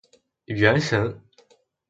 [0.47, 1.21] 原神